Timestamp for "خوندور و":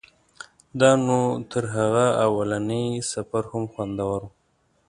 3.73-4.29